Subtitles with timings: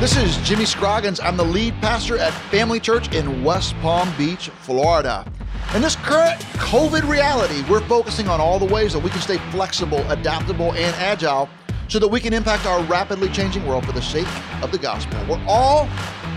[0.00, 1.20] This is Jimmy Scroggins.
[1.20, 5.30] I'm the lead pastor at Family Church in West Palm Beach, Florida.
[5.74, 9.36] In this current COVID reality, we're focusing on all the ways that we can stay
[9.50, 11.50] flexible, adaptable, and agile
[11.88, 14.26] so that we can impact our rapidly changing world for the sake
[14.62, 15.22] of the gospel.
[15.28, 15.86] We're all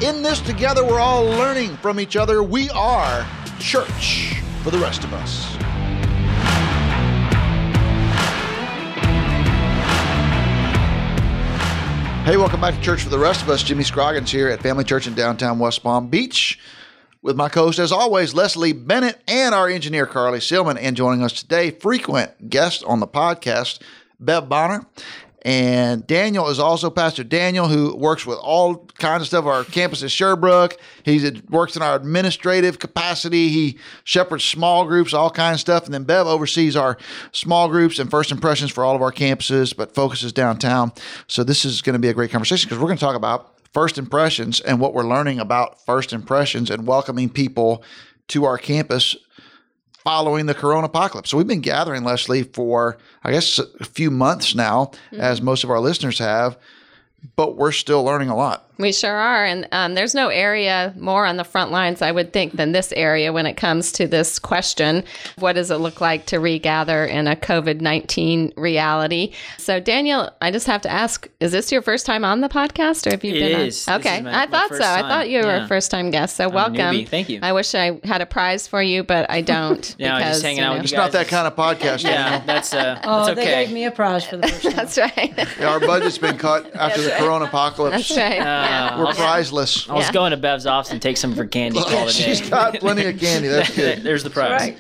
[0.02, 2.44] in this together, we're all learning from each other.
[2.44, 3.26] We are
[3.59, 5.62] church for the rest of us.
[12.23, 13.62] Hey, welcome back to Church for the Rest of Us.
[13.63, 16.58] Jimmy Scroggins here at Family Church in downtown West Palm Beach
[17.22, 20.77] with my co host, as always, Leslie Bennett and our engineer, Carly Silman.
[20.80, 23.82] And joining us today, frequent guest on the podcast,
[24.22, 24.86] Bev Bonner.
[25.46, 29.46] And Daniel is also Pastor Daniel, who works with all kinds of stuff.
[29.46, 30.78] Our campus is Sherbrooke.
[31.04, 33.50] He works in our administrative capacity.
[33.50, 35.86] He shepherds small groups, all kinds of stuff.
[35.86, 36.98] And then Bev oversees our
[37.34, 40.94] small groups and first impressions for all of our campuses, but focuses downtown.
[41.27, 43.54] So this is going to be a great conversation because we're going to talk about
[43.74, 47.84] first impressions and what we're learning about first impressions and welcoming people
[48.30, 49.18] to our campus
[50.04, 51.29] following the corona apocalypse.
[51.29, 55.21] So we've been gathering, Leslie, for I guess a few months now, mm-hmm.
[55.21, 56.57] as most of our listeners have,
[57.35, 58.70] but we're still learning a lot.
[58.77, 59.46] We sure are.
[59.46, 62.91] And um, there's no area more on the front lines, I would think, than this
[62.93, 65.03] area when it comes to this question
[65.38, 69.34] what does it look like to regather in a COVID 19 reality?
[69.57, 73.06] So, Daniel, I just have to ask is this your first time on the podcast
[73.07, 73.88] or have you it been is.
[73.88, 74.00] on?
[74.00, 74.22] Okay.
[74.22, 74.79] My, I thought so.
[74.79, 75.06] Time.
[75.06, 75.66] I thought you were yeah.
[75.66, 76.38] a first time guest.
[76.38, 77.06] So, I'm welcome.
[77.06, 77.40] Thank you.
[77.41, 79.96] I wish I had a prize for you, but I don't.
[80.00, 82.03] yeah, because, just hanging you know, out with It's not that kind of podcast.
[82.03, 83.46] yeah, that's, uh, oh, that's okay.
[83.46, 84.75] they gave me a prize for the first time.
[84.75, 85.34] that's right.
[85.59, 87.19] Yeah, our budget's been cut after That's the right.
[87.19, 88.09] corona apocalypse.
[88.09, 88.40] That's right.
[88.40, 88.97] Uh, yeah.
[89.00, 89.90] We're I'll- prizeless.
[89.90, 90.12] I was Yeah.
[90.14, 92.24] going to Bev's office and take some for candy oh, call today.
[92.36, 93.47] She's got plenty of candy.
[93.47, 94.03] That's good.
[94.03, 94.59] There's the prize.
[94.62, 94.78] right.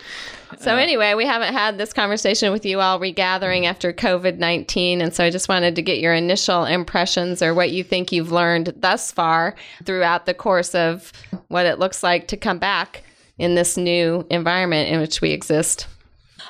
[0.59, 5.11] So anyway, we haven't had this conversation with you all regathering after COVID nineteen, and
[5.13, 8.71] so I just wanted to get your initial impressions or what you think you've learned
[8.77, 11.11] thus far throughout the course of
[11.47, 13.03] what it looks like to come back
[13.39, 15.87] in this new environment in which we exist.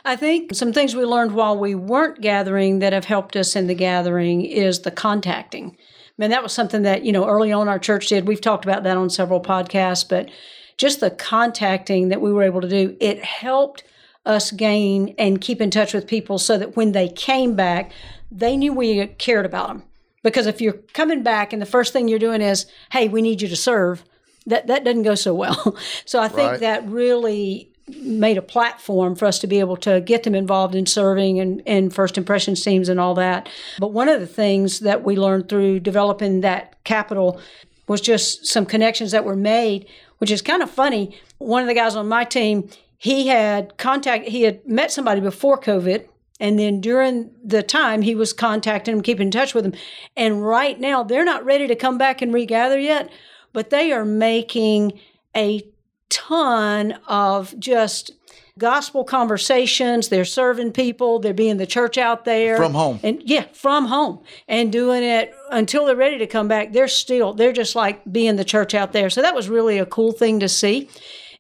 [0.04, 3.68] I think some things we learned while we weren't gathering that have helped us in
[3.68, 5.78] the gathering is the contacting.
[6.18, 8.28] I mean, that was something that, you know, early on our church did.
[8.28, 10.30] We've talked about that on several podcasts, but
[10.78, 13.84] just the contacting that we were able to do, it helped
[14.26, 17.92] us gain and keep in touch with people so that when they came back,
[18.32, 19.84] they knew we cared about them.
[20.24, 23.42] Because if you're coming back and the first thing you're doing is, hey, we need
[23.42, 24.04] you to serve,
[24.46, 25.78] that, that doesn't go so well.
[26.06, 26.60] so I think Right.
[26.62, 30.86] that really made a platform for us to be able to get them involved in
[30.86, 33.50] serving and, and first impressions teams and all that.
[33.80, 37.42] But one of the things that we learned through developing that capital
[37.88, 39.88] was just some connections that were made,
[40.20, 41.18] which is kind of funny.
[41.40, 45.60] One of the guys on my team, he had contact, he had met somebody before
[45.60, 46.08] COVID.
[46.40, 49.74] And then during the time, he was contacting them, keeping in touch with them.
[50.18, 53.10] And right now, they're not ready to come back and regather yet,
[53.54, 55.00] but they are making
[55.36, 55.64] a
[56.14, 58.12] ton of just
[58.60, 60.10] gospel conversations.
[60.10, 61.20] They're serving people.
[61.20, 63.00] They're being the church out there From home.
[63.02, 66.72] and yeah, from home and doing it until they're ready to come back.
[66.72, 69.10] They're still they're just like being the church out there.
[69.10, 70.90] So that was really a cool thing to see,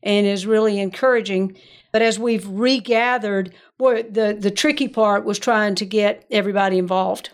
[0.01, 1.55] and is really encouraging.
[1.91, 7.29] But as we've regathered, boy, the the tricky part was trying to get everybody involved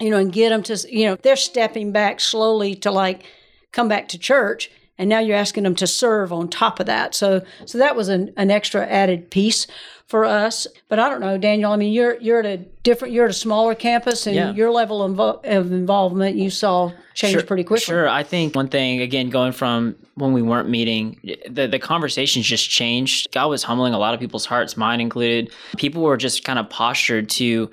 [0.00, 3.24] you know, and get them to, you know, they're stepping back slowly to like
[3.72, 4.70] come back to church.
[4.98, 7.14] And now you're asking them to serve on top of that.
[7.14, 9.66] So, so that was an, an extra added piece
[10.06, 10.66] for us.
[10.88, 11.70] But I don't know, Daniel.
[11.72, 14.52] I mean, you're you're at a different, you're at a smaller campus, and Yeah.
[14.54, 17.84] your level of, of involvement you saw change Sure- pretty quickly.
[17.84, 18.08] Sure.
[18.08, 22.68] I think one thing, again, going from when we weren't meeting, the, the conversations just
[22.68, 23.30] changed.
[23.32, 25.52] God was humbling a lot of people's hearts, mine included.
[25.76, 27.70] People were just kind of postured to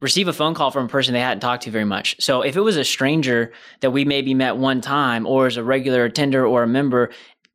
[0.00, 2.16] receive a phone call from a person they hadn't talked to very much.
[2.20, 5.64] So if it was a stranger that we maybe met one time or as a
[5.64, 7.10] regular attender or a member,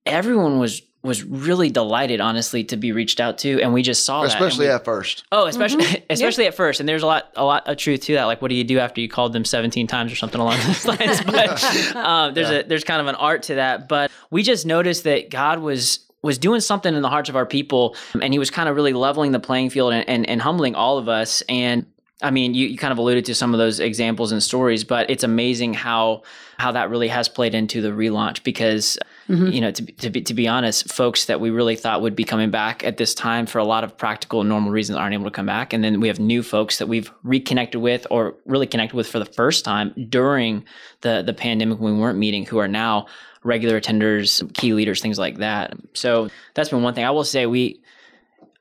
[0.06, 4.22] everyone was was really delighted honestly to be reached out to and we just saw
[4.22, 5.26] that Especially at first.
[5.34, 8.24] Oh, especially especially at first, and there's a lot a lot of truth to that.
[8.24, 10.86] Like, what do you do after you called them 17 times or something along those
[10.86, 11.22] lines?
[11.26, 13.90] But um, there's a there's kind of an art to that.
[13.90, 17.46] But we just noticed that God was was doing something in the hearts of our
[17.46, 20.74] people, and He was kind of really leveling the playing field and, and, and humbling
[20.74, 21.44] all of us.
[21.50, 21.86] And
[22.24, 25.10] I mean, you, you kind of alluded to some of those examples and stories, but
[25.10, 26.24] it's amazing how
[26.58, 28.98] how that really has played into the relaunch because
[29.28, 29.48] mm-hmm.
[29.48, 32.16] you know to, be- to be to be honest, folks that we really thought would
[32.16, 35.14] be coming back at this time for a lot of practical and normal reasons aren't
[35.14, 38.36] able to come back, and then we have new folks that we've reconnected with or
[38.46, 40.64] really connected with for the first time during
[41.02, 43.06] the the pandemic when we weren't meeting, who are now
[43.44, 45.74] regular attenders, key leaders, things like that.
[45.94, 47.04] So that's been one thing.
[47.04, 47.82] I will say we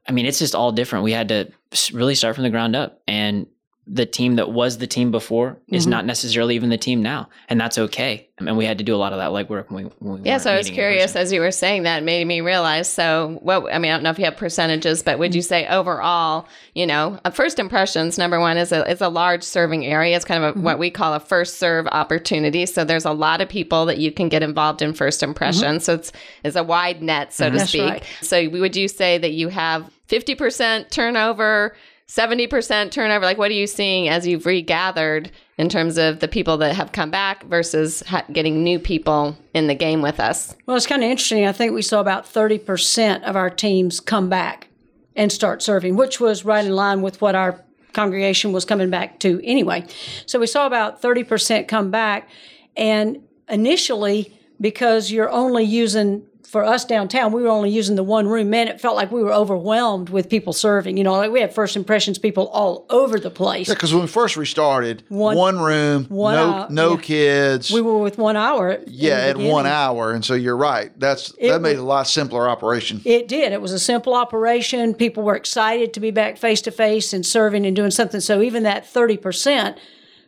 [0.09, 1.05] I mean, it's just all different.
[1.05, 1.53] We had to
[1.93, 3.47] really start from the ground up, and
[3.87, 7.61] the team that was the team before is not necessarily even the team now, and
[7.61, 8.29] that's okay.
[8.41, 9.91] I And we had to do a lot of that legwork when we.
[9.99, 12.89] When we Yeah, so I was curious as you were saying that, made me realize.
[12.89, 15.19] So, what I mean, I don't know if you have percentages, but Mm-hmm.
[15.21, 19.09] would you say overall, you know, uh, first impressions, number one, is a is a
[19.09, 20.15] large serving area.
[20.17, 20.63] It's kind of a, Mm-hmm.
[20.65, 22.67] what we call a first serve opportunity.
[22.67, 25.85] So, there's a lot of people that you can get involved in first impressions.
[25.85, 26.13] So, it's
[26.45, 27.83] it's a wide net, so to That's speak.
[27.91, 28.05] right.
[28.21, 31.75] So, would you say that you have fifty percent turnover?
[32.09, 36.57] 70% turnover like what are you seeing as you've regathered in terms of the people
[36.59, 40.77] that have come back versus ha- getting new people in the game with us Well,
[40.77, 41.47] it's kind of interesting.
[41.47, 44.69] I think we saw about 30% of our teams come back
[45.15, 47.63] and start serving, which was right in line with what our
[47.93, 49.87] congregation was coming back to anyway.
[50.27, 52.29] So we saw about 30% come back.
[52.77, 53.19] And
[53.49, 58.51] initially, because you're only using, for us downtown, we were only using the one room.
[58.51, 60.99] Man, it felt like we were overwhelmed with people serving.
[60.99, 63.69] You know, like we had first impressions people all over the place.
[63.69, 67.01] Yeah, Because when we first restarted, one, One- room, one no hour, no yeah.
[67.01, 67.71] kids.
[67.71, 68.79] We were with one hour.
[68.87, 70.91] yeah, at one hour, and so you're right.
[71.01, 73.01] That's It that made was- a lot simpler operation.
[73.07, 73.53] It did.
[73.55, 74.93] It was a simple operation.
[74.93, 78.21] People were excited to be back face to face and serving and doing something.
[78.21, 79.77] So even that 30%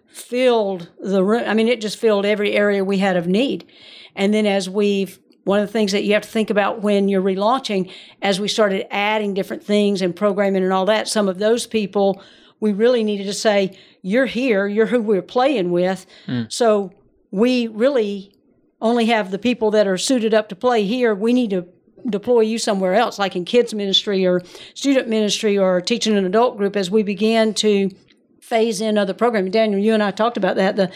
[0.09, 1.43] filled the room.
[1.47, 3.67] I mean, it just filled every area we had of need.
[4.17, 7.09] And then as we've one of the things that you have to think about when
[7.09, 7.93] you're relaunching,
[8.23, 12.23] as we started adding different things and programming and all that, some of those people
[12.61, 16.07] we really needed to say, You're here, you're who we're playing with.
[16.27, 16.51] Mm.
[16.51, 16.93] So
[17.31, 18.35] we really
[18.81, 21.15] only have the people that are suited up to play here.
[21.15, 21.67] We need to
[22.09, 24.43] deploy you somewhere else, like in kids ministry or
[24.75, 27.91] student ministry or teaching an adult group as we began to
[28.41, 29.51] phase in other programming.
[29.51, 30.77] Daniel, you and I talked about that.
[30.77, 30.91] The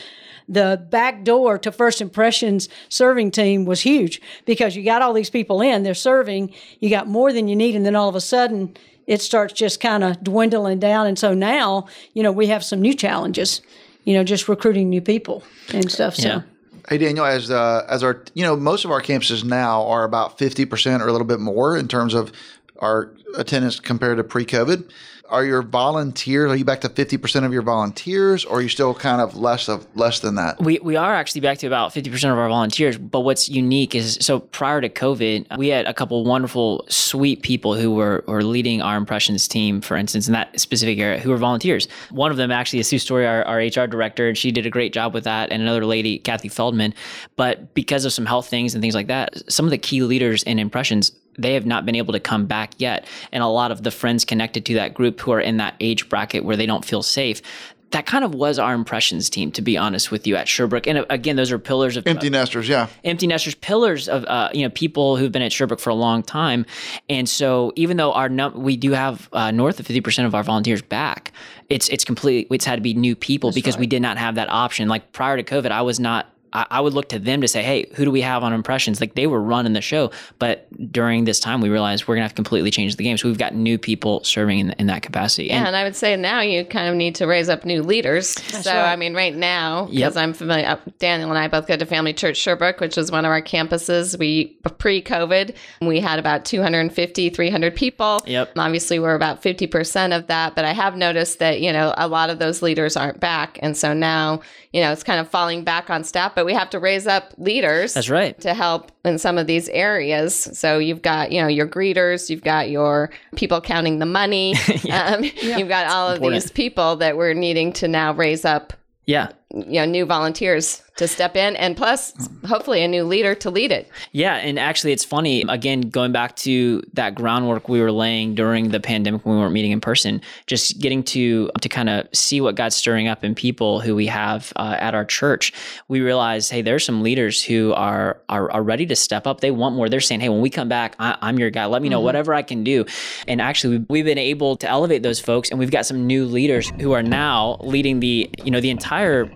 [0.48, 5.30] the back door to first impressions serving team was huge because you got all these
[5.30, 8.20] people in, they're serving, you got more than you need, and then all of a
[8.20, 11.06] sudden it starts just kind of dwindling down.
[11.06, 13.60] And so now, you know, we have some new challenges,
[14.04, 15.42] you know, just recruiting new people
[15.72, 16.14] and stuff.
[16.14, 16.42] So Yeah.
[16.88, 20.38] Hey Daniel, as uh, as our you know most of our campuses now are about
[20.38, 22.32] fifty percent or a little bit more in terms of
[22.78, 24.90] our attendance compared to pre-COVID.
[25.30, 26.50] Are your volunteers?
[26.50, 29.36] Are you back to fifty percent of your volunteers, or are you still kind of
[29.36, 30.58] less of less than that?
[30.58, 32.96] We, we are actually back to about 50% of our volunteers.
[32.96, 37.74] But what's unique is so prior to COVID, we had a couple wonderful, sweet people
[37.74, 41.36] who were, were leading our impressions team, for instance, in that specific area, who were
[41.36, 41.88] volunteers.
[42.10, 44.70] One of them actually is Sue Story, our, our HR director, and she did a
[44.70, 45.52] great job with that.
[45.52, 46.94] And another lady, Kathy Feldman.
[47.36, 50.42] But because of some health things and things like that, some of the key leaders
[50.44, 53.06] in impressions they have not been able to come back yet.
[53.32, 56.08] And a lot of the friends connected to that group who are in that age
[56.08, 57.42] bracket where they don't feel safe,
[57.90, 60.86] that kind of was our impressions team, to be honest with you, at Sherbrooke.
[60.86, 62.88] And uh, again, those are pillars of Empty nesters, yeah.
[63.04, 66.22] empty nesters, pillars of uh, you know people who've been at Sherbrooke for a long
[66.22, 66.66] time.
[67.08, 70.34] And so, even though our num- we do have uh, north of fifty percent of
[70.34, 71.32] our volunteers back,
[71.68, 74.50] it's it's completely it's had to be new people because we did not have that
[74.50, 74.88] option.
[74.88, 76.32] Like prior to COVID, I was not.
[76.52, 79.00] I I would look to them to say, "Hey, who do we have on impressions?"
[79.00, 82.32] Like they were running the show, but during this time, we realized we're gonna have
[82.32, 83.16] to completely change the game.
[83.18, 85.48] So we've got new people serving in, in that capacity.
[85.48, 88.28] Yeah, and I would say now you kind of need to raise up new leaders.
[88.28, 88.92] so, right.
[88.92, 90.16] I mean, right now, because Yep.
[90.16, 93.24] I'm familiar, uh, Daniel and I both go to Family Church Sherbrooke, which is one
[93.24, 94.18] of our campuses.
[94.18, 98.20] We, pre COVID, we had about 250, 300 people.
[98.26, 98.52] Yep.
[98.56, 102.30] Obviously, we're about 50% of that, but I have noticed that, you know, a lot
[102.30, 103.58] of those leaders aren't back.
[103.62, 104.40] And so now,
[104.78, 107.34] you know, it's kind of falling back on staff, but we have to raise up
[107.36, 108.40] leaders That's right.
[108.42, 110.34] to help in some of these areas.
[110.56, 114.54] So you've got, you know, your greeters, you've got your people counting the money,
[114.92, 116.42] um, you've got all of important.
[116.44, 118.72] these people that we're needing to now raise up,
[119.06, 119.32] Yeah.
[119.52, 122.12] you know, new volunteers to step in, and plus,
[122.46, 123.88] hopefully, a new leader to lead it.
[124.12, 125.44] Yeah, and actually, it's funny.
[125.48, 129.52] Again, going back to that groundwork we were laying during the pandemic when we weren't
[129.52, 133.34] meeting in person, just getting to to kind of see what God's stirring up in
[133.34, 135.52] people who we have uh, at our church.
[135.86, 139.40] We realized, hey, there's some leaders who are, are are ready to step up.
[139.40, 139.88] They want more.
[139.88, 141.66] They're saying, hey, when we come back, I, I'm your guy.
[141.66, 142.84] Let me know whatever I can do.
[143.28, 146.24] And actually, we've, we've been able to elevate those folks, and we've got some new
[146.24, 149.30] leaders who are now leading the you know the entire,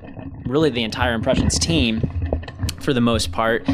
[0.47, 1.14] really the entire
[1.52, 2.00] impressions team.
[2.80, 3.66] For the most part,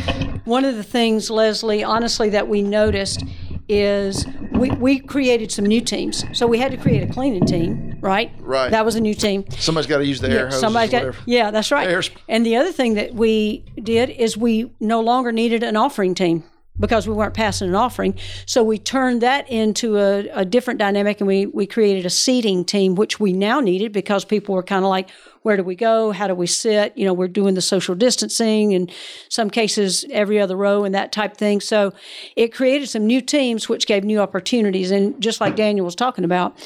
[0.45, 3.23] One of the things, Leslie, honestly, that we noticed
[3.71, 6.25] is we, we created some new teams.
[6.39, 8.31] So we had to create a cleaning team, right?
[8.41, 8.71] Right.
[8.71, 9.45] That was a new team.
[9.51, 10.61] Somebody's got to use the air hoses.
[10.61, 11.89] somebody's got, yeah, that's right.
[11.89, 16.15] Airs- And the other thing that we did is we no longer needed an offering
[16.15, 16.45] team
[16.79, 18.15] because we weren't passing an offering.
[18.47, 22.65] So we turned that into a, a different dynamic and we, we created a seating
[22.65, 25.11] team, which we now needed because people were kind of like,
[25.43, 26.13] where do we go?
[26.13, 26.97] How do we sit?
[26.97, 28.91] You know, we're doing the social distancing and
[29.29, 31.61] some cases every other row and that type thing.
[31.61, 31.93] So
[32.37, 34.91] it created some new teams, which gave new opportunities.
[34.91, 36.59] And just like Daniel was talking about,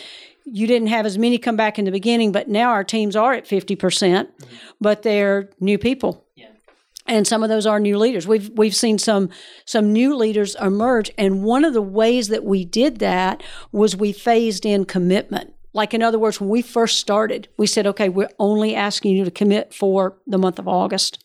[0.45, 3.33] you didn't have as many come back in the beginning, but now our teams are
[3.33, 4.31] at 50%, percent
[4.81, 6.25] but they're new people.
[7.07, 8.27] And some of those are new leaders.
[8.27, 9.29] We've we've seen some
[9.65, 13.43] some new leaders emerge, and one of the ways that we did that
[13.73, 15.55] was we phased in commitment.
[15.75, 19.25] Like in other words, when we first started, we said, "Okay, we're only asking you
[19.25, 21.25] to commit for the month of August,"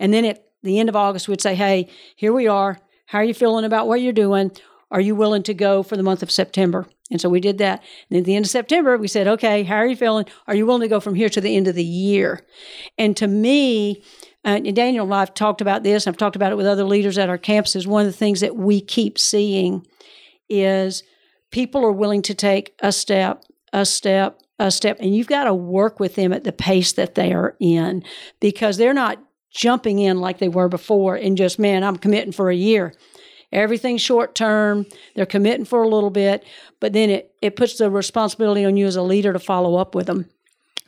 [0.00, 2.78] and then at the end of August, we'd say, "Hey, here we are.
[3.06, 4.50] How are you feeling about what you're doing?
[4.90, 7.82] Are you willing to go for the month of September?" And so we did that.
[8.10, 10.26] And at the end of September, we said, "Okay, how are you feeling?
[10.46, 12.44] Are you willing to go from here to the end of the year?"
[12.98, 14.02] And to me,
[14.44, 17.18] uh, Daniel and I have talked about this, I've talked about it with other leaders
[17.18, 17.86] at our campuses.
[17.86, 19.86] One of the things that we keep seeing
[20.48, 21.02] is
[21.50, 25.54] people are willing to take a step, a step, a step, and you've got to
[25.54, 28.02] work with them at the pace that they are in
[28.40, 32.50] because they're not jumping in like they were before and just, man, I'm committing for
[32.50, 32.94] a year.
[33.56, 34.86] Everything's short term.
[35.14, 36.44] They're committing for a little bit,
[36.78, 39.94] but then it, it puts the responsibility on you as a leader to follow up
[39.94, 40.26] with them.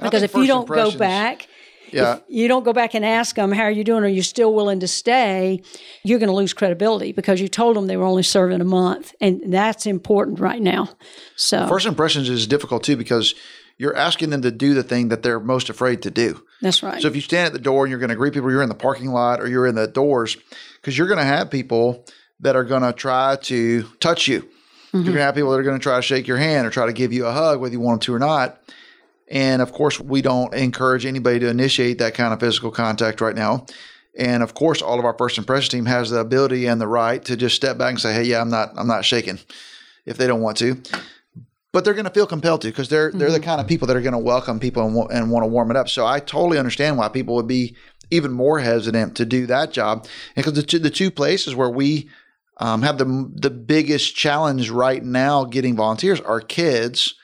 [0.00, 1.48] Because if you don't go back,
[1.92, 2.18] yeah.
[2.28, 4.04] You don't go back and ask them, how are you doing?
[4.04, 5.62] Are you still willing to stay?
[6.04, 9.14] You're going to lose credibility because you told them they were only serving a month.
[9.20, 10.90] And that's important right now.
[11.36, 13.34] So, first impressions is difficult too because
[13.76, 16.42] you're asking them to do the thing that they're most afraid to do.
[16.60, 17.00] That's right.
[17.00, 18.68] So, if you stand at the door and you're going to greet people, you're in
[18.68, 20.36] the parking lot or you're in the doors,
[20.76, 22.04] because you're going to have people
[22.40, 24.42] that are going to try to touch you.
[24.42, 24.96] Mm-hmm.
[24.96, 26.70] You're going to have people that are going to try to shake your hand or
[26.70, 28.60] try to give you a hug, whether you want them to or not.
[29.30, 33.34] And of course, we don't encourage anybody to initiate that kind of physical contact right
[33.34, 33.66] now.
[34.18, 37.24] And of course, all of our first impression team has the ability and the right
[37.26, 39.38] to just step back and say, "Hey, yeah, I'm not, I'm not shaking,"
[40.06, 40.80] if they don't want to.
[41.72, 43.18] But they're going to feel compelled to because they're mm-hmm.
[43.18, 45.48] they're the kind of people that are going to welcome people and, and want to
[45.48, 45.88] warm it up.
[45.88, 47.76] So I totally understand why people would be
[48.10, 50.06] even more hesitant to do that job.
[50.34, 52.08] because the two, the two places where we
[52.58, 57.14] um, have the the biggest challenge right now getting volunteers are kids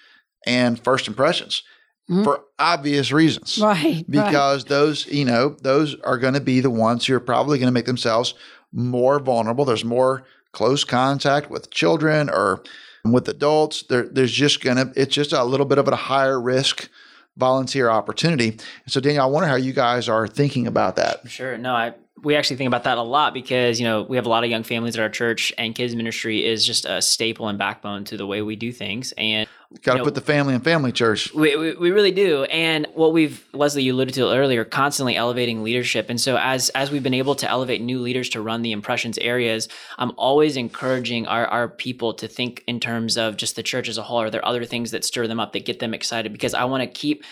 [0.47, 1.63] and first impressions
[2.11, 2.25] mm-hmm.
[2.25, 3.59] for obvious reasons.
[3.63, 4.05] Right.
[4.09, 4.69] Because right.
[4.69, 7.73] those, you know, those are going to be the ones who are probably going to
[7.73, 8.35] make themselves
[8.73, 9.65] more vulnerable.
[9.65, 12.63] There's more close contact with children or
[13.05, 13.85] with adults.
[13.89, 16.89] There, there's just going to, it's just a little bit of a higher risk
[17.37, 18.59] volunteer opportunity.
[18.87, 21.29] so, Daniel, I wonder how you guys are thinking about that.
[21.29, 21.59] Sure.
[21.59, 24.29] No, I we actually think about that a lot because you know we have a
[24.29, 27.59] lot of young families at our church, and kids ministry is just a staple and
[27.59, 29.13] backbone to the way we do things.
[29.19, 29.49] And
[29.83, 31.33] got to you know, put the family in family church.
[31.35, 32.45] We, we, we really do.
[32.45, 36.09] And what we've Leslie you alluded to earlier, constantly elevating leadership.
[36.11, 39.19] And so as as we've been able to elevate new leaders to run the impressions
[39.19, 43.89] areas, I'm always encouraging our our people to think in terms of just the church
[43.89, 44.21] as a whole.
[44.21, 46.33] Are there other things that stir them up that get them excited?
[46.33, 47.25] Because I want to keep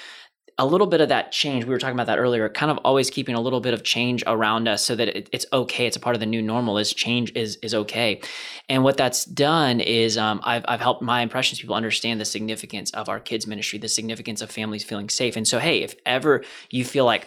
[0.58, 3.10] a little bit of that change, we were talking about that earlier, kind of always
[3.10, 5.86] keeping a little bit of change around us so that it, it's okay.
[5.86, 8.20] It's a part of the new normal is change is, is okay.
[8.68, 12.90] And what that's done is um, I've, I've helped my impressions people understand the significance
[12.92, 15.36] of our kids ministry, the significance of families feeling safe.
[15.36, 17.26] And so, hey, if ever you feel like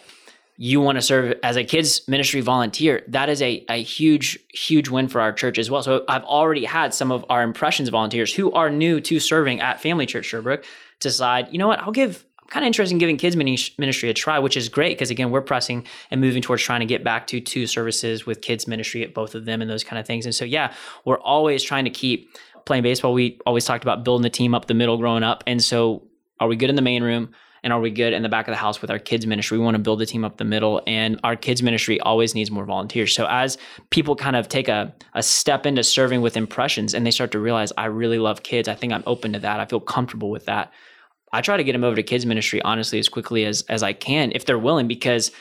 [0.58, 4.88] you want to serve as a kids ministry volunteer, that is a, a huge, huge
[4.88, 5.84] win for our church as well.
[5.84, 9.82] So I've already had some of our impressions volunteers who are new to serving at
[9.82, 10.63] Family Church Sherbrooke
[11.01, 14.40] decide, you know what, I'll give kind of interested in giving kids ministry a try,
[14.40, 17.40] which is great because again, we're pressing and moving towards trying to get back to
[17.40, 20.25] two services with kids ministry at both of them and those kind of things.
[20.25, 20.74] And so, yeah,
[21.06, 22.30] we're always trying to keep
[22.66, 23.14] playing baseball.
[23.14, 25.44] We always talked about building the team up the middle growing up.
[25.48, 26.04] And so,
[26.40, 27.34] are we good in the main room?
[27.64, 29.58] And are we good in the back of the house with our kids ministry?
[29.58, 32.52] We want to build the team up the middle, and our kids ministry always needs
[32.52, 33.16] more volunteers.
[33.16, 33.58] So as
[33.90, 37.40] people kind of take a, a step into serving with impressions and they start to
[37.40, 40.46] realize, I really love kids, I think I'm open to that, I feel comfortable with
[40.46, 40.72] that
[41.36, 43.94] I try to get them over to kids ministry honestly as quickly as as I
[43.94, 45.32] can if they're willing because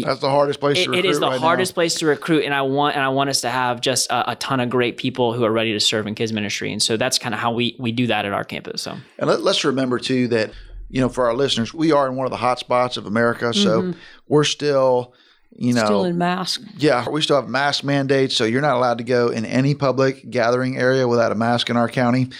[0.00, 1.04] that's the hardest place it, to recruit.
[1.04, 1.74] It is the right hardest now.
[1.74, 4.36] place to recruit, and I want and I want us to have just a, a,
[4.36, 7.18] ton of great people who are ready to serve in kids ministry, and so that's
[7.18, 8.82] kind of how we we do that at our campus.
[8.82, 10.52] So, and let, us remember too that
[10.88, 13.52] you know for our listeners, we are in one of the hot spots of America,
[13.52, 13.98] so mm-hmm.
[14.28, 15.14] we're still
[15.54, 16.62] you know still in mask.
[16.78, 20.30] Yeah, we still have mask mandates, so you're not allowed to go in any public
[20.30, 22.30] gathering area without a mask in our county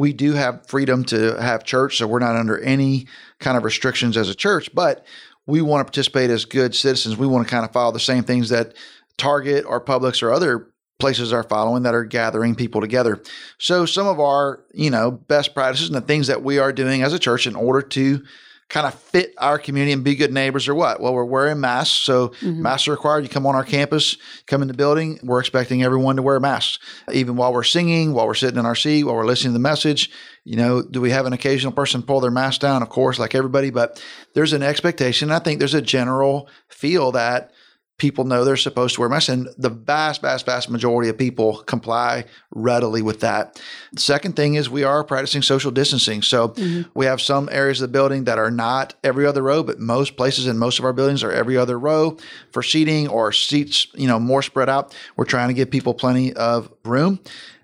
[0.00, 3.06] we do have freedom to have church, so we're not under any
[3.38, 5.04] kind of restrictions as a church, but
[5.46, 7.18] we want to participate as good citizens.
[7.18, 8.74] We want to kind of follow the same things that
[9.18, 10.68] Target or Publix or other
[11.00, 13.22] places are following that are gathering people together.
[13.58, 17.02] So some of our, you know, best practices and the things that we are doing
[17.02, 18.24] as a church in order to
[18.70, 21.00] kind of fit our community and be good neighbors or what?
[21.00, 21.98] Well, we're wearing masks.
[21.98, 22.62] So mm-hmm.
[22.62, 23.24] masks are required.
[23.24, 26.78] You come on our campus, come in the building, we're expecting everyone to wear masks.
[27.12, 29.58] Even while we're singing, while we're sitting in our seat, while we're listening to the
[29.58, 30.10] message,
[30.44, 32.80] you know, do we have an occasional person pull their mask down?
[32.80, 34.02] Of course, like everybody, but
[34.34, 35.32] there's an expectation.
[35.32, 37.52] I think there's a general feel that
[38.00, 41.58] people know they're supposed to wear masks, and the vast, vast, vast majority of people
[41.58, 43.62] comply readily with that.
[43.92, 46.22] The second thing is we are practicing social distancing.
[46.22, 46.90] So mm-hmm.
[46.94, 50.16] we have some areas of the building that are not every other row, but most
[50.16, 52.16] places in most of our buildings are every other row
[52.50, 54.96] for seating or seats, you know, more spread out.
[55.16, 57.20] We're trying to give people plenty of room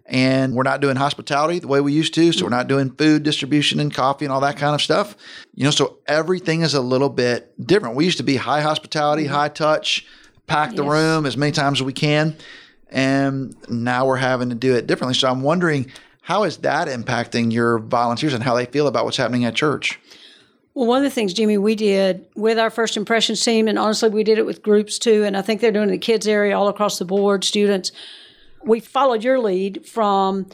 [0.08, 2.32] and we're not doing hospitality the way we used to.
[2.32, 5.16] So we're not doing food distribution and coffee and all that kind of stuff.
[5.54, 7.96] You know, so everything is a little bit different.
[7.96, 9.34] We used to be high hospitality, mm-hmm.
[9.34, 10.06] high touch,
[10.46, 10.92] pack the yes.
[10.92, 12.36] room as many times as we can.
[12.90, 15.14] And now we're having to do it differently.
[15.14, 15.90] So I'm wondering,
[16.22, 19.98] how is that impacting your volunteers and how they feel about what's happening at church?
[20.74, 24.10] Well, one of the things, Jimmy, we did with our first impressions team, and honestly,
[24.10, 26.28] we did it with groups too, and I think they're doing it in the kids
[26.28, 27.92] area all across the board, students
[28.66, 30.46] we followed your lead from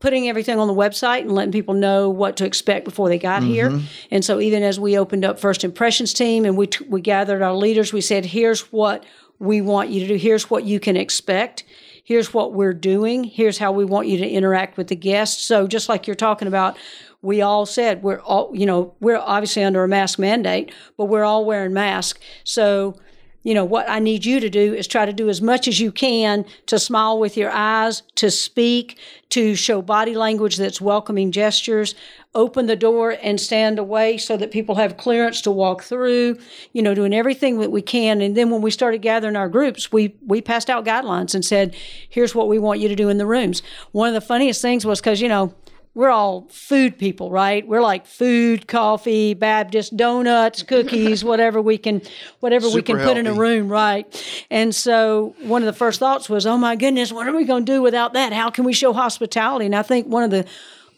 [0.00, 3.42] putting everything on the website and letting people know what to expect before they got
[3.42, 3.52] mm-hmm.
[3.52, 3.80] here.
[4.10, 7.40] And so even as we opened up First Impressions team and we t- we gathered
[7.40, 9.06] our leaders, we said, "Here's what
[9.42, 10.14] we want you to do.
[10.14, 11.64] Here's what you can expect.
[12.04, 13.24] Here's what we're doing.
[13.24, 16.48] Here's how we want you to interact with the guests." So just like you're talking
[16.48, 16.76] about,
[17.20, 21.24] we all said we're all, you know, we're obviously under a mask mandate, but we're
[21.24, 22.20] all wearing masks.
[22.44, 22.96] So
[23.42, 25.80] you know, what I need you to do is try to do as much as
[25.80, 28.98] you can to smile with your eyes, to speak,
[29.30, 31.94] to show body language that's welcoming gestures,
[32.34, 36.38] open the door and stand away so that people have clearance to walk through,
[36.72, 38.22] you know, doing everything that we can.
[38.22, 41.74] And then when we started gathering our groups, we, we passed out guidelines and said,
[42.08, 43.62] here's what we want you to do in the rooms.
[43.90, 45.54] One of the funniest things was because, you know,
[45.94, 47.66] we're all food people, right?
[47.66, 52.02] We're like food, coffee, Baptist, donuts, cookies, whatever we can,
[52.40, 54.06] whatever Super we can put in a room, right?
[54.50, 57.66] And so one of the first thoughts was, oh my goodness, what are we going
[57.66, 58.32] to do without that?
[58.32, 59.66] How can we show hospitality?
[59.66, 60.46] And I think one of the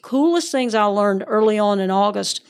[0.03, 2.43] coolest things I learned early on in August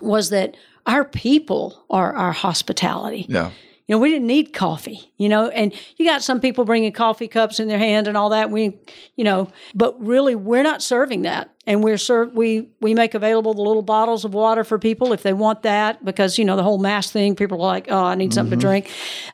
[0.00, 0.56] was that
[0.86, 3.26] our people are our hospitality.
[3.28, 3.50] Yeah.
[3.88, 7.26] You know, we didn't need coffee, you know, and you got some people bringing coffee
[7.26, 8.50] cups in their hand and all that.
[8.50, 8.78] We,
[9.16, 11.50] you know, but really we're not serving that.
[11.68, 15.22] And we're serve, we, we make available the little bottles of water for people if
[15.22, 18.14] they want that because, you know, the whole mask thing, people are like, oh, I
[18.14, 18.60] need something mm-hmm.
[18.60, 18.90] to drink.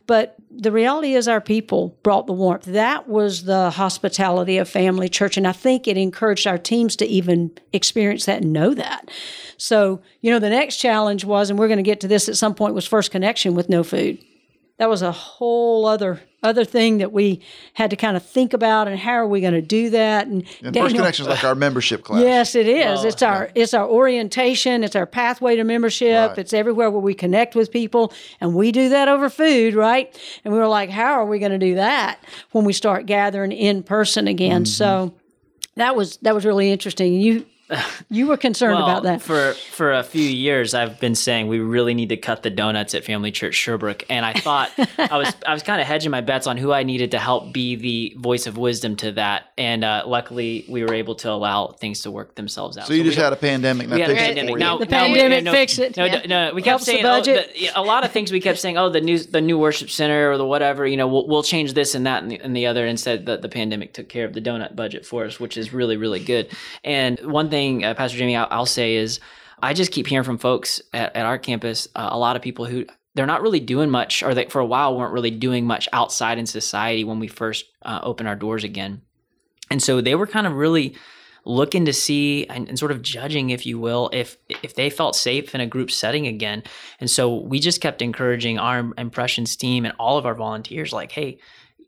[0.09, 2.64] But the reality is our people brought the warmth.
[2.64, 5.37] That was the hospitality of family church.
[5.37, 9.12] And I think it encouraged our teams to even experience that and know that.
[9.57, 12.37] So, you know, the next challenge was, and we're going to get to this at
[12.37, 14.18] some point, was first connection with no food
[14.79, 17.41] that was a whole other other thing that we
[17.73, 20.27] had to kind of think about and how are we going to do that?
[20.27, 22.21] And, and Daniel, first connection is like our membership class.
[22.21, 22.99] Yes it is.
[22.99, 24.85] Well, it's our it's our orientation.
[24.85, 26.31] It's our pathway to membership.
[26.31, 26.39] Right.
[26.39, 30.19] it's everywhere where we connect with people and we do that over food right?
[30.45, 33.53] And we were like how are we going to do that when we start gathering
[33.53, 34.65] in person again?
[34.65, 34.67] Mm-hmm.
[34.67, 35.15] so
[35.77, 37.15] that was that was really interesting.
[37.15, 37.47] You
[38.11, 40.75] you were concerned well, about that for for a few years.
[40.75, 44.25] I've been saying we really need to cut the donuts at Family Church Sherbrooke, and
[44.25, 47.13] I thought I was I was kind of hedging my bets on who I needed
[47.13, 49.53] to help be the voice of wisdom to that.
[49.59, 52.87] And uh, luckily, we were able to allow things to work themselves out.
[52.87, 53.91] So you so just had a pandemic.
[53.91, 54.57] We had a pandemic.
[54.57, 55.97] Now, the pandemic no, fixed it.
[55.97, 56.23] No, yeah.
[56.27, 58.33] no, no, we kept saying oh, the, a lot of things.
[58.33, 60.87] We kept saying, oh, the new the new worship center or the whatever.
[60.87, 62.87] You know, we'll, we'll change this and that and the, and the other.
[62.87, 65.97] Instead, the, the pandemic took care of the donut budget for us, which is really
[65.97, 66.49] really good.
[66.83, 69.20] And one thing, uh, Pastor Jamie I'll, I'll, say is
[69.62, 72.64] I just keep hearing from folks at, at our campus, uh, a lot of people
[72.64, 75.88] who they're not really doing much, or they for a while weren't really doing much
[75.92, 79.03] outside in society when we first uh, opened our doors again.
[79.70, 80.96] And so they were kind of really
[81.46, 85.14] looking to see and, and, sort of judging, if you will, if if they felt
[85.14, 86.62] safe in a group setting again.
[87.00, 91.12] And so we just kept encouraging our impressions team and all of our volunteers, like,
[91.12, 91.38] hey,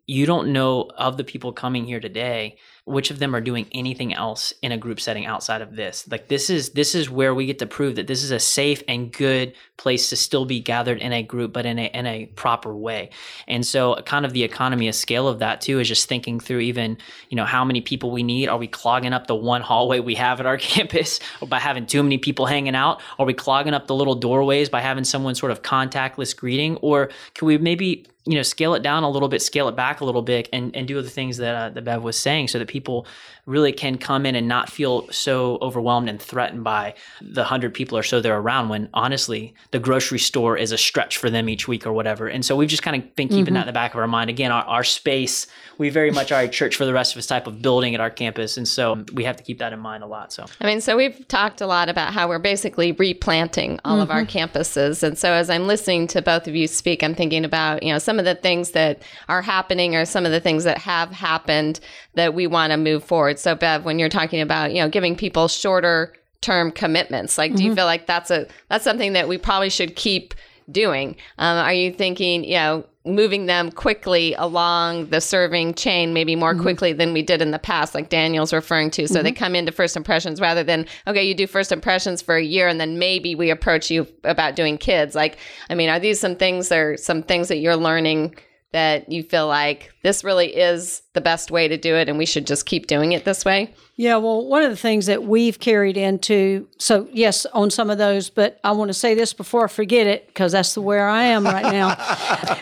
[0.07, 4.15] you don't know of the people coming here today which of them are doing anything
[4.15, 6.09] else in a group setting outside of this.
[6.09, 8.81] Like this is this is where we get to prove that this is a safe
[8.87, 12.27] and good place to still be gathered in a group but in a in a
[12.27, 13.11] proper way.
[13.49, 16.61] And so kind of the economy of scale of that too is just thinking through
[16.61, 16.97] even
[17.29, 18.49] you know how many people we need.
[18.49, 21.19] Are we clogging up the one hallway we have at our campus
[21.49, 23.03] by having too many people hanging out?
[23.19, 26.77] Are we clogging up the little doorways by having someone sort of contactless greeting?
[26.77, 30.01] Or can we maybe you know scale it down a little bit scale it back
[30.01, 32.59] a little bit and, and do the things that uh, that bev was saying so
[32.59, 33.07] that people people
[33.47, 37.97] really can come in and not feel so overwhelmed and threatened by the hundred people
[37.97, 41.69] or so they're around when honestly the grocery store is a stretch for them each
[41.69, 43.55] week or whatever and so we've just kind of been keeping mm-hmm.
[43.55, 45.47] that in the back of our mind again our, our space
[45.79, 48.01] we very much are a church for the rest of us type of building at
[48.01, 50.67] our campus and so we have to keep that in mind a lot so i
[50.67, 54.03] mean so we've talked a lot about how we're basically replanting all mm-hmm.
[54.03, 54.59] of our mm-hmm.
[54.59, 57.93] campuses and so as i'm listening to both of you speak i'm thinking about you
[57.93, 61.11] know some of the things that are happening or some of the things that have
[61.11, 61.81] happened
[62.17, 63.36] that we want to move forward.
[63.39, 67.57] So Bev, when you're talking about, you know, giving people shorter term commitments, like, mm-hmm.
[67.57, 67.77] do you mm-hmm.
[67.77, 70.35] feel like that's a, that's something that we probably should keep
[70.71, 71.17] doing?
[71.39, 76.55] Um, are you thinking, you know, moving them quickly along the serving chain, maybe more
[76.55, 76.63] Mm-hmm.
[76.63, 79.07] quickly than we did in the past, like Daniel's referring to.
[79.07, 82.43] So they come into first impressions rather than, okay, you do first impressions for a
[82.43, 85.15] year and then maybe we approach you about doing kids.
[85.15, 85.39] Like,
[85.71, 88.37] I mean, are these some things or some things that you're learning
[88.77, 92.27] that you feel like this really is the best way to do it and we
[92.27, 93.75] should just keep doing it this way?
[93.97, 97.97] Yeah, well, one of the things that we've carried into, so yes, on some of
[97.97, 101.09] those, but I want to say this before I forget it because that's the where
[101.09, 101.97] I am right now.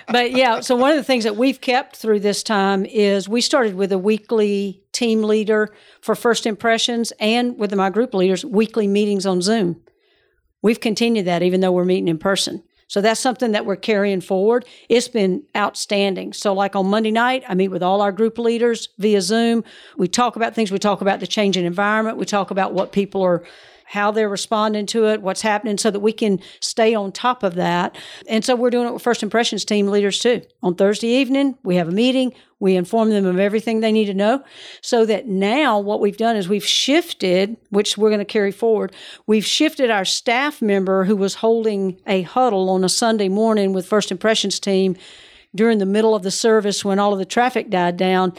[0.08, 3.40] but yeah, so one of the things that we've kept through this time is we
[3.40, 8.86] started with a weekly team leader for first impressions and with my group leaders, weekly
[8.86, 9.82] meetings on Zoom.
[10.62, 12.62] We've continued that even though we're meeting in person.
[12.88, 14.64] So that's something that we're carrying forward.
[14.88, 16.32] It's been outstanding.
[16.32, 19.64] So, like on Monday night, I meet with all our group leaders via Zoom.
[19.96, 20.70] We talk about things.
[20.70, 22.18] We talk about the changing environment.
[22.18, 23.44] We talk about what people are,
[23.94, 27.54] how they're responding to it, what's happening, so that we can stay on top of
[27.54, 27.96] that.
[28.28, 30.42] And so, we're doing it with First Impressions team leaders too.
[30.62, 32.34] On Thursday evening, we have a meeting.
[32.60, 34.42] We inform them of everything they need to know
[34.80, 38.94] so that now what we've done is we've shifted, which we're going to carry forward.
[39.26, 43.86] We've shifted our staff member who was holding a huddle on a Sunday morning with
[43.86, 44.96] First Impressions team
[45.54, 48.32] during the middle of the service when all of the traffic died down.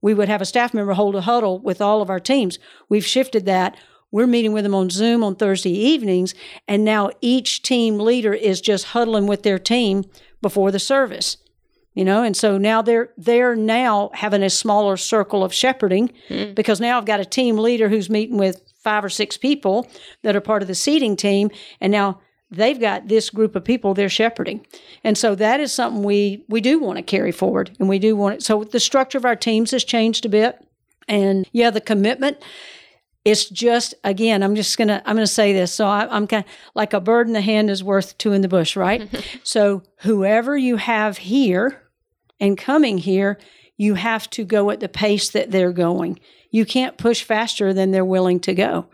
[0.00, 2.58] We would have a staff member hold a huddle with all of our teams.
[2.88, 3.76] We've shifted that.
[4.12, 6.34] We're meeting with them on Zoom on Thursday evenings,
[6.68, 10.04] and now each team leader is just huddling with their team
[10.40, 11.38] before the service
[11.94, 12.22] you know?
[12.22, 16.54] And so now they're they're now having a smaller circle of shepherding hmm.
[16.54, 19.86] because now i've got a team leader who's meeting with five or six people
[20.22, 21.50] that are part of the seating team
[21.82, 22.18] and now
[22.52, 24.64] they've got this group of people they're shepherding.
[25.02, 28.14] And so that is something we we do want to carry forward and we do
[28.14, 28.42] want it.
[28.42, 30.64] So the structure of our teams has changed a bit
[31.08, 32.36] and yeah the commitment
[33.24, 35.72] it's just again i'm just gonna i'm gonna say this.
[35.72, 38.42] So I, i'm kind of like a bird in the hand is worth two in
[38.42, 39.08] the bush right?
[39.44, 41.82] So whoever you have here
[42.40, 43.38] and coming here
[43.76, 46.20] you have to go at the pace that they're going.
[46.50, 48.86] You can't push faster than they're willing to go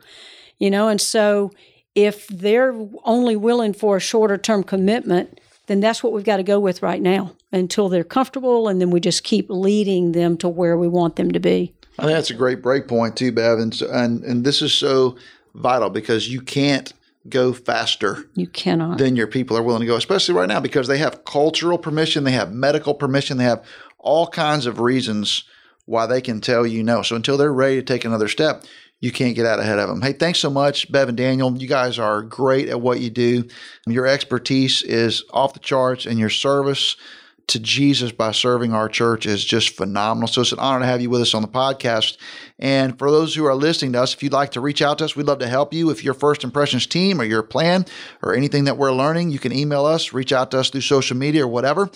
[0.59, 0.89] you know?
[0.89, 1.53] And so
[1.95, 6.43] if they're only willing for a shorter term commitment then that's what we've got to
[6.43, 10.49] go with right now until they're comfortable and then we just keep leading them to
[10.49, 13.59] where we want them to be I think that's a great break point too, Bev,
[13.59, 15.17] and and and this is so
[15.55, 16.93] vital because you can't
[17.29, 20.87] go faster you cannot than your people are willing to go, especially right now because
[20.87, 23.65] they have cultural permission, they have medical permission, they have
[23.99, 25.45] all kinds of reasons
[25.87, 27.03] why they can tell you no.
[27.03, 28.65] So until they're ready to take another step,
[29.01, 30.03] you can't get out ahead of them.
[30.03, 31.57] Hey, thanks so much, Bev and Daniel.
[31.57, 33.45] You guys are great at what you do.
[33.87, 36.97] Your expertise is off the charts, and your service
[37.49, 40.29] to Jesus by serving our church is just phenomenal.
[40.29, 42.17] So it's an honor to have you with us on the podcast.
[42.59, 45.07] And for those who are listening to us, if you'd like to reach out to
[45.07, 45.91] us, we'd love to help you.
[45.91, 47.87] If your first impressions team or your plan
[48.23, 51.17] or anything that we're learning, you can email us, reach out to us through social
[51.17, 51.91] media or whatever.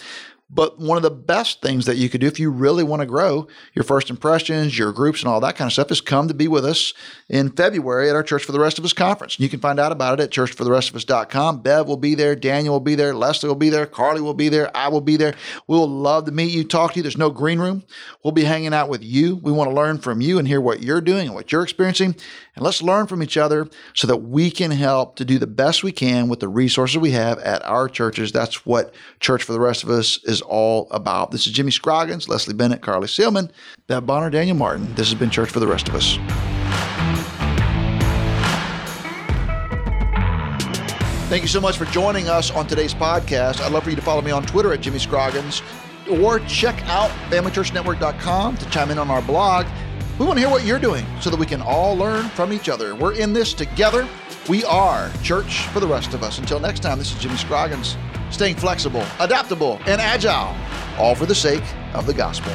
[0.55, 3.07] But one of the best things that you could do if you really want to
[3.07, 6.35] grow your first impressions, your groups, and all that kind of stuff is come to
[6.35, 6.93] be with us
[7.31, 9.41] in February at our Church for the Rest of Us conference.
[9.41, 11.63] You can find out about it at churchfortherestofus.com.
[11.63, 14.51] Bev will be there, Daniel will be there, Leslie will be there, Carly will be
[14.51, 15.35] there, I will be there.
[15.67, 17.03] We'll love to meet you, talk to you.
[17.03, 17.85] There's no green room.
[18.23, 19.37] We'll be hanging out with you.
[19.37, 22.15] We want to learn from you and hear what you're doing and what you're experiencing.
[22.55, 25.83] And let's learn from each other so that we can help to do the best
[25.83, 28.31] we can with the resources we have at our churches.
[28.31, 31.31] That's what Church for the Rest of Us is all about.
[31.31, 33.51] This is Jimmy Scroggins, Leslie Bennett, Carly Sealman,
[33.87, 34.95] Bev Bonner, Daniel Martin.
[34.95, 36.19] This has been Church for the Rest of Us.
[41.29, 43.63] Thank you so much for joining us on today's podcast.
[43.63, 45.63] I'd love for you to follow me on Twitter at Jimmy Scroggins
[46.11, 49.67] or check out familychurchnetwork.com to chime in on our blog.
[50.19, 52.69] We want to hear what you're doing so that we can all learn from each
[52.69, 52.95] other.
[52.95, 54.07] We're in this together.
[54.49, 56.39] We are church for the rest of us.
[56.39, 57.97] Until next time, this is Jimmy Scroggins,
[58.33, 60.57] staying flexible, adaptable, and agile,
[60.99, 61.65] all for the sake
[61.95, 62.53] of the gospel.